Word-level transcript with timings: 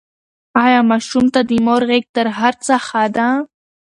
ایا 0.63 0.79
ماشوم 0.91 1.25
ته 1.33 1.41
د 1.49 1.51
مور 1.65 1.81
غېږ 1.89 2.05
تر 2.15 2.27
هر 2.39 2.53
څه 2.65 2.75
ښه 2.87 3.03
ده؟ 3.15 3.27